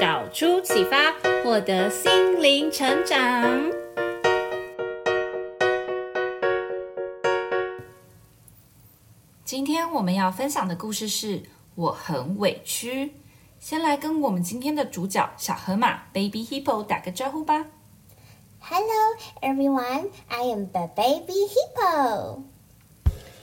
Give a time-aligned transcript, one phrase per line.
[0.00, 1.12] 导出启发，
[1.42, 3.70] 获得心灵成长。
[9.44, 11.44] 今天我们要分享的故事是
[11.76, 13.14] 我很委屈。
[13.60, 17.66] 先来跟我们今天的主角小河马 Baby Hippo 打个招呼吧。
[18.58, 20.08] Hello, everyone.
[20.28, 22.42] I am the baby hippo.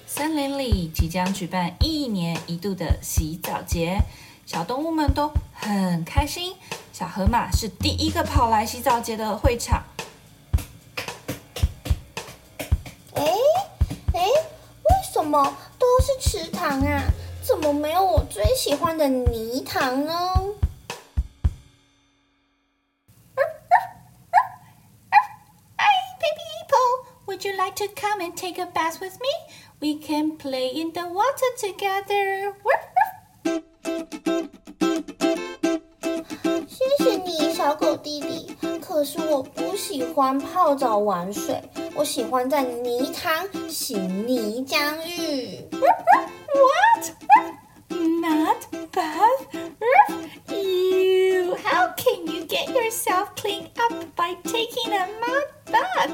[0.06, 4.00] 森林里即将举办一年一度的洗澡节，
[4.46, 6.56] 小动物们都很开心。
[6.92, 9.84] 小河马是第一个跑来洗澡节的会场。
[13.16, 13.24] 哎
[14.14, 17.04] 哎，为什么都是池塘啊？
[17.44, 20.34] 怎么没有我最喜欢的泥塘呢
[27.28, 29.30] ？Would you like to come and take a bath with me?
[29.80, 32.54] We can play in the water together.
[36.68, 38.56] 谢谢你，小狗弟弟。
[38.80, 41.62] 可是我不喜欢泡澡玩水，
[41.96, 45.68] 我喜欢在泥塘洗泥浆浴。
[45.72, 47.12] What?
[47.90, 48.58] Not
[48.92, 49.46] bath?
[50.50, 51.56] You?
[51.64, 56.12] How can you get yourself cleaned up by taking a mud bath?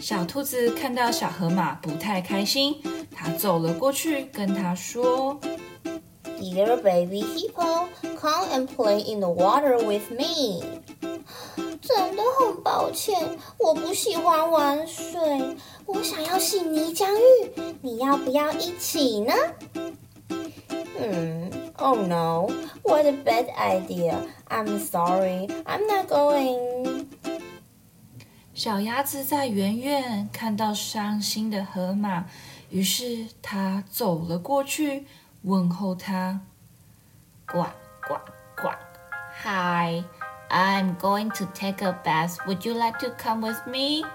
[0.00, 2.82] 小兔子看到小河马不太开心，
[3.20, 5.36] 它走了过去，跟他说
[6.38, 10.62] ：“Dear baby hippo, come and play in the water with me。”
[11.82, 13.18] 真的很抱歉，
[13.58, 15.18] 我不喜欢玩水，
[15.84, 19.32] 我想要洗泥浆浴，你要不要一起呢？
[21.00, 22.48] 嗯，Oh no,
[22.82, 24.14] what a bad idea.
[24.48, 27.06] I'm sorry, I'm not going.
[28.54, 32.26] 小鸭子在远远看到伤心的河马，
[32.70, 35.06] 于是他走了过去，
[35.42, 36.40] 问候他
[37.50, 37.64] ：“呱
[38.06, 38.14] 呱
[38.56, 38.68] 呱
[39.42, 40.04] ，Hi,
[40.50, 42.36] I'm going to take a bath.
[42.46, 44.06] Would you like to come with me？”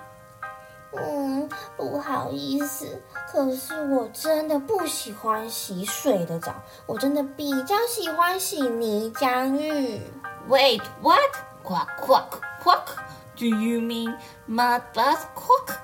[0.95, 6.53] 嗯，不好意思，可是我真的不喜欢洗水的澡，
[6.85, 9.99] 我真的比较喜欢洗泥浆浴。
[10.47, 11.19] Wait, what?
[11.63, 12.29] Quack, quack,
[12.61, 12.85] quack.
[13.35, 14.15] Do you mean
[14.47, 15.25] mud bath?
[15.33, 15.77] Quack.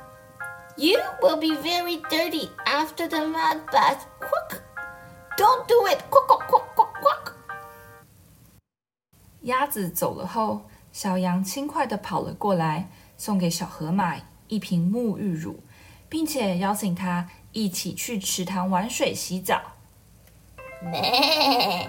[0.79, 4.07] You will be very dirty after the mud bath.
[4.21, 4.61] Quack.
[5.37, 6.03] Don't do it.
[6.11, 7.33] Quack, quack, quack, quack, quack.
[9.43, 14.17] 鸭子走了后，小羊轻快地跑了过来，送给小河马
[14.49, 15.61] 一瓶沐浴乳，
[16.09, 19.61] 并且邀请他一起去池塘玩水洗澡。
[20.83, 21.89] Hi,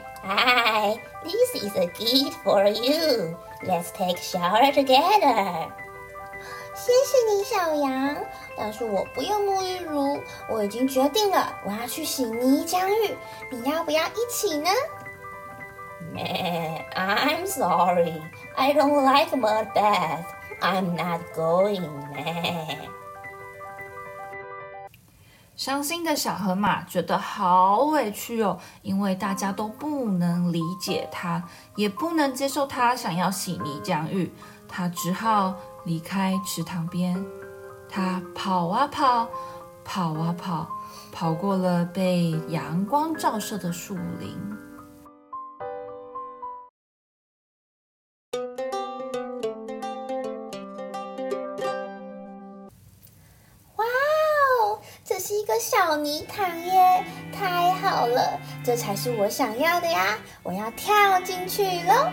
[1.23, 3.35] this is a gift for you.
[3.63, 5.71] Let's take shower together.
[6.75, 8.25] 谢谢你，小羊。
[8.62, 13.16] 但是我不用沐浴乳，我已经决定了，我要去洗泥浆浴。
[13.50, 14.68] 你要不要一起呢
[16.94, 18.20] ？I'm sorry,
[18.54, 20.26] I don't like mud bath.
[20.60, 21.88] I'm not going.
[25.56, 31.42] 伤心的小河马觉得好委屈哦，因为大家都不能理解他，
[31.76, 34.30] 也不能接受他想要洗泥浆浴，
[34.68, 35.54] 他只好
[35.84, 37.24] 离开池塘边。
[37.90, 39.28] 他跑啊跑，
[39.84, 40.68] 跑啊跑，
[41.10, 44.38] 跑过了被阳光照射的树林。
[53.74, 60.16] 哇哦，这是一个小泥塘耶，太好了，这才是我想要的呀！
[60.44, 62.08] 我要跳进去喽，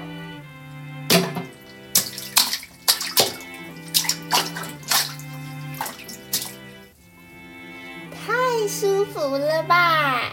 [8.76, 10.32] 舒服了吧！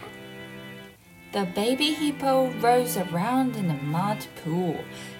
[1.31, 4.77] The baby hippo rolls around in the mud pool.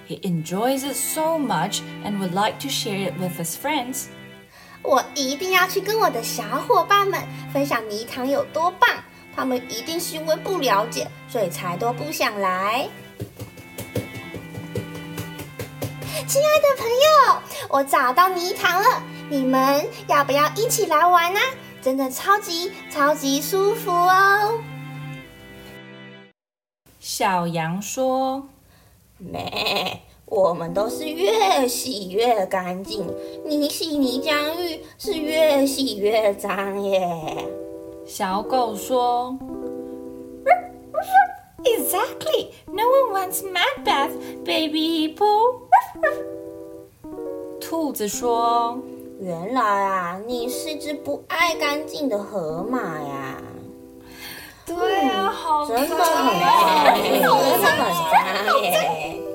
[0.08, 4.06] He enjoys it so much and would like to share it with his friends.
[4.82, 7.20] 我一定要去跟我的小伙伴们
[7.52, 8.88] 分享泥塘有多棒，
[9.36, 12.88] 他们一定是因为不了解，所以才都不想来。
[16.26, 21.40] 亲爱的朋友，我找到泥塘了，你们要不要一起来玩呢？
[21.85, 24.59] 真的超级超级舒服哦！
[26.99, 28.47] 小羊说
[29.21, 33.05] ：“咩，我们都是越洗越干净，
[33.45, 37.45] 你洗泥浆浴是越洗越脏耶。”
[38.07, 39.37] 小狗说
[41.63, 44.09] ：“Exactly, no one wants mud bath,
[44.43, 45.59] baby hippo。”
[47.61, 48.79] 兔子说
[49.19, 53.41] ：“原来啊，你是只不爱干净的河马呀。”
[54.65, 56.05] 对啊，好真的很脏，
[57.03, 59.25] 真的很！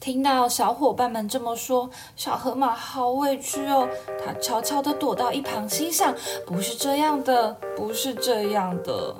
[0.00, 3.88] 听到小伙伴们这么说，小河马好委屈哦。
[4.24, 6.14] 它悄悄地躲到一旁，心想：
[6.46, 9.14] 不是这样的，不是这样的。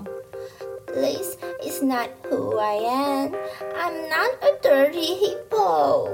[0.97, 3.37] This is not who I am.
[3.77, 6.09] I'm not a dirty hippo.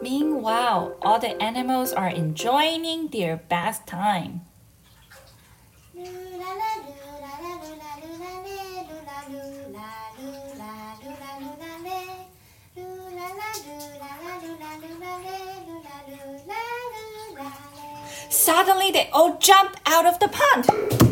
[0.00, 4.48] Meanwhile, all the animals are enjoying their bath time.
[18.30, 21.03] Suddenly, they all jump out of the pond.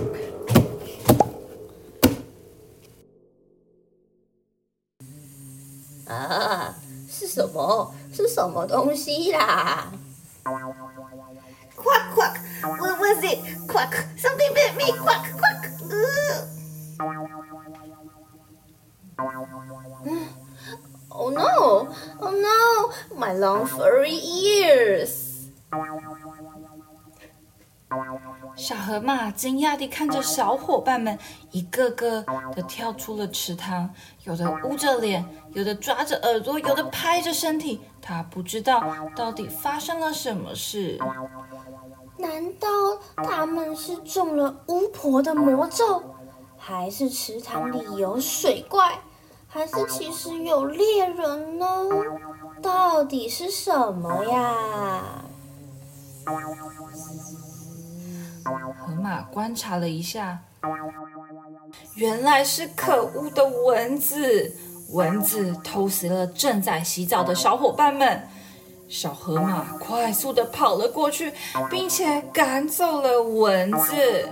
[7.31, 7.93] 什么？
[8.13, 9.91] 是什么东西啦？
[11.75, 13.39] Quack quack, what was it?
[13.67, 14.91] Quack, something bit me.
[14.97, 15.69] Quack quack.
[21.09, 21.87] Oh no!
[22.19, 23.17] Oh no!
[23.17, 25.30] My long furry ears.
[28.62, 31.18] 小河马惊讶地看着小伙伴们
[31.50, 32.24] 一个个
[32.54, 33.90] 的跳出了池塘，
[34.22, 37.80] 有的捂着脸，有的抓着耳朵，有的拍着身体。
[38.00, 38.80] 他不知道
[39.16, 40.96] 到底发生了什么事。
[42.18, 42.68] 难道
[43.16, 46.00] 他们是中了巫婆的魔咒，
[46.56, 49.00] 还是池塘里有水怪，
[49.48, 51.66] 还是其实有猎人呢？
[52.62, 55.24] 到底是什么呀？
[58.44, 60.38] 河马观察了一下，
[61.96, 64.56] 原来是可恶的蚊子！
[64.90, 68.28] 蚊子偷袭了正在洗澡的小伙伴们。
[68.88, 71.32] 小河马快速的跑了过去，
[71.70, 74.28] 并且赶走了蚊子。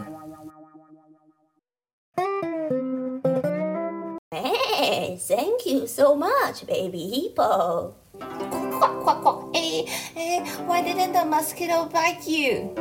[4.31, 7.93] Hey, thank you so much, baby hippo.
[8.19, 9.39] Quack quack quack.
[9.55, 12.75] Hey, hey, why didn't the mosquito bite you?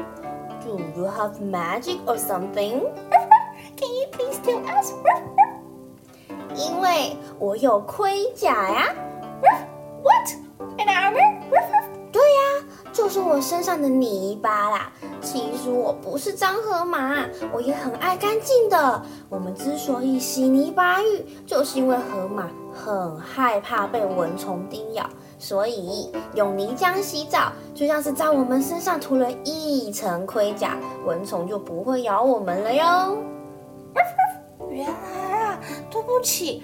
[0.70, 2.82] Do you have magic or something?
[3.76, 4.94] Can you please tell us?
[6.56, 8.94] 因为我有盔甲呀。
[10.04, 10.30] What?
[10.78, 11.40] An armor?
[12.12, 14.92] 对呀，就是我身上的泥巴啦。
[15.22, 19.02] 其实我不是脏河马，我也很爱干净的。
[19.28, 25.10] 我们之所以洗泥巴浴，就是因为河马很害怕被蚊虫叮咬。
[25.40, 33.18] 所以用泥浆洗澡，就像是在我们身上涂了一层盔甲，蚊虫就不会咬我们了哟。
[34.70, 34.94] 原来
[35.40, 35.60] 啊，
[35.90, 36.64] 对不起，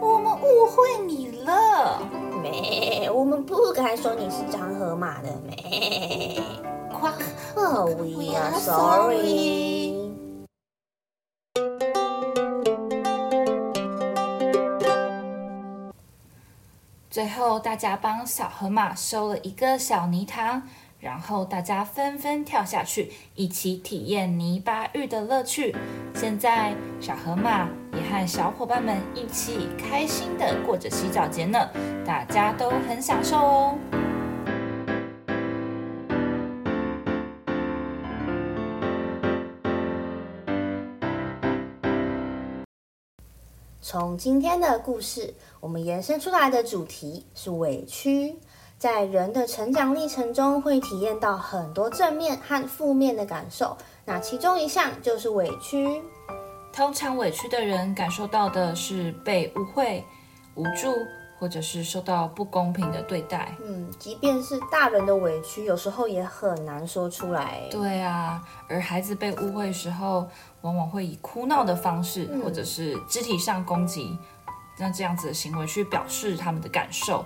[0.00, 2.00] 我们误会你了。
[2.42, 5.28] 没，我们不该说你是张河马的。
[5.46, 6.42] 没，
[6.92, 7.12] 夸
[7.54, 9.95] ，Oh, we are sorry.
[17.16, 20.62] 最后，大家帮小河马收了一个小泥塘，
[21.00, 25.74] 然后大家纷纷跳下去，一起体验泥巴浴的乐趣。
[26.14, 31.70] 现在，小河马也和小伙伴们一起开心地过着洗澡节呢，
[32.04, 33.78] 大家都很享受哦。
[43.88, 48.34] 从今天的故事，我们延伸出来的主题是委屈。
[48.76, 53.78] 在人的成长历程中，会体验到很多正面和负面的感受。
[54.04, 56.02] 那其中一项就是委屈。
[56.72, 60.04] 通常委屈的人感受到的是被误会、
[60.56, 60.92] 无助，
[61.38, 63.54] 或者是受到不公平的对待。
[63.64, 67.68] 嗯，即便是大人的委屈，有时候也很难说出来。
[67.70, 70.28] 对啊，而孩子被误会时候，
[70.62, 74.18] 往往会以哭闹的方式，或者是肢体上攻击，
[74.78, 77.24] 那这样子的行为去表示他们的感受。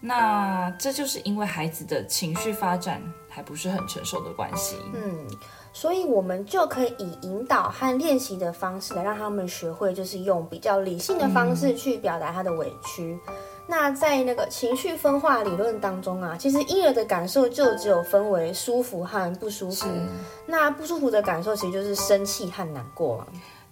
[0.00, 4.76] 那这就是因为孩子的情绪发展还不是很成熟的关系。
[4.92, 5.26] 嗯，
[5.74, 13.18] 所以我们就可以以引导和练习的方式来让他们学会，就是用比较理性的方式去表达他的委屈。
[13.66, 19.88] 那在那个情绪分化理论当中啊，其实婴儿的感受就只有分为舒服和不舒服。
[20.46, 23.26] 那不舒服的感受其实就是生气和难过嘛。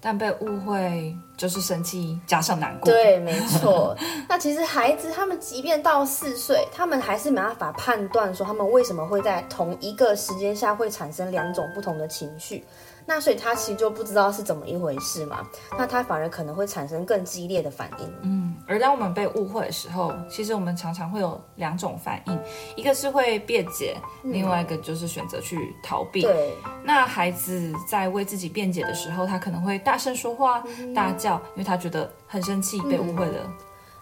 [0.05, 2.93] 但被误会就是生气加上难过。
[2.93, 3.97] 对，没错。
[4.29, 12.65] 那其实孩子他们即便到四岁，他们还是没办法判断说他们为什么会在同一个时间下会产生两种不同的情绪。
[13.07, 15.47] 那所以他其实就不知道是怎么一回事嘛，
[15.79, 18.13] 那他反而可能会产生更激烈的反应。
[18.23, 22.39] 嗯，而当我们被误会的时候，其实我们常常会有两种反应，
[22.77, 26.23] 一个是会辩解，嗯、另外一个就是选择去逃避。
[26.23, 26.55] 对，
[26.85, 33.35] 那孩子在为自己辩解的时候，他可能会大声说话、嗯、大叫，因为他觉得很生气，被误会了。
[33.45, 33.53] 嗯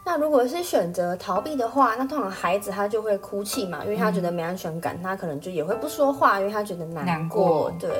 [0.03, 7.05] 那如果是选择逃避的话，那通常孩子他就会哭泣嘛，因为他觉得没安全感，嗯、他可能就也会不说话，因为他觉得难过。
[7.05, 7.73] 难过。
[7.79, 7.91] 对。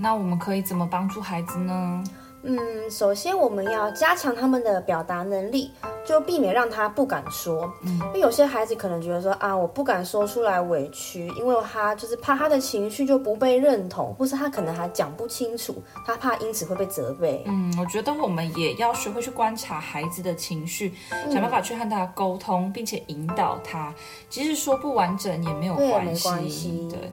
[0.00, 2.02] 那我们可以怎么帮助孩子呢？
[2.42, 5.70] 嗯，首先我们要加强他们的表达能力，
[6.06, 7.70] 就避免让他不敢说。
[7.82, 17.44] 嗯，因为有些孩子可能觉得说啊，我不敢说出来委屈，因为他就是怕他的情绪就不被认同，或是他可能还讲不清楚，他怕因此会被责备。
[17.46, 23.92] 嗯，我觉得我们也要学会去观察孩子的情绪，嗯、想办法去和他沟通，并且引导他，
[24.30, 26.30] 即使说不完整也没有关系。
[26.30, 26.88] 对，没关系。
[26.90, 27.12] 对。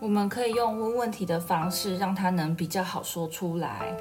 [0.00, 3.96] 我们可以用问问题的方式，让他能比较好说出来。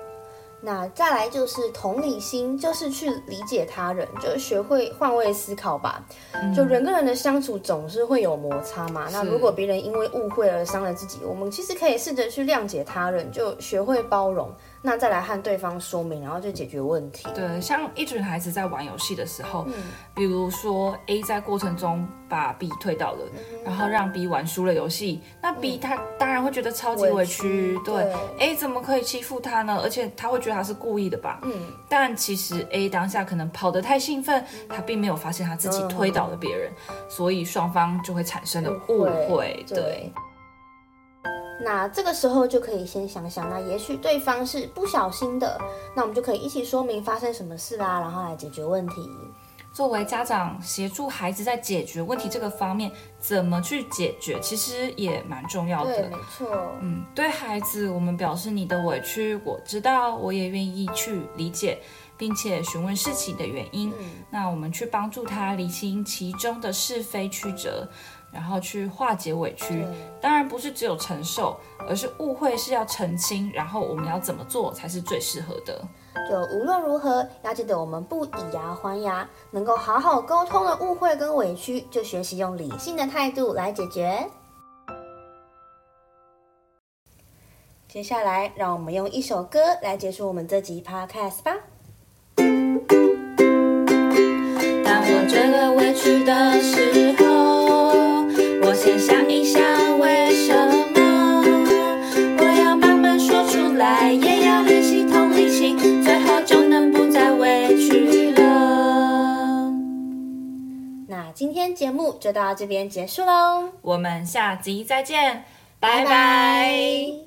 [0.60, 6.04] 那再来就是同理心，就是去理解他人，就是学会换位思考吧。
[6.34, 9.08] 嗯、就人跟人的相处总是会有摩擦嘛。
[9.12, 14.52] 那如果别人因为误会而伤了自己，我们其实可以试着去谅解他人，就学会包容。
[14.88, 17.28] 那再来和对方说明，然后就解决问题。
[17.36, 19.74] 对，像一群孩子在玩游戏的时候，嗯、
[20.16, 27.16] 比如说 A 在过程中把 B 推倒了，嗯、然后让 B 玩输了游戏，那 B 他当然会觉得超级委屈。
[27.16, 29.78] 委屈对，对，A 怎么可以欺负他呢？
[29.84, 31.42] 而且他会觉得他是故意的吧？
[31.44, 31.52] 嗯。
[31.90, 39.66] 但其实 A 当下可能跑得太兴奋，他并没有发现他自己推倒了别人，嗯、所以双方就会产生了误会。
[39.68, 40.10] 对
[41.60, 45.60] 那这个时候就可以先想想，那也许对方是不小心的，
[45.96, 49.10] 那我们就可以一起说明发生什么事啦，然后来解决问题。
[49.74, 55.94] 作为家长，协助孩子在解决问题这个方面，怎么去解决，其实也蛮重要的。
[55.94, 56.72] 对，没错。
[56.82, 61.80] 嗯，对孩子，我们表示你的委屈，我知道，我也愿意去理解，
[62.18, 63.94] 并且询问事情的原因。
[64.00, 67.88] 嗯，那我们去帮助他理清其中的是非曲折。
[68.38, 69.88] 然后去化解委屈，对
[70.22, 75.82] 当然不是只有承受，而是误会是要澄清，然后我们要怎么做才是最适合的？
[76.30, 84.30] 就无论如何，要记得我们不以牙还牙，能够好好沟通的误会跟委屈，就学习用理性的态度来解决。
[87.88, 91.56] 接下来，让我们用一首歌来结束我们这集 Podcast 吧。
[111.98, 115.44] 目就到这边结束喽，我们下集再见，
[115.80, 117.27] 拜拜。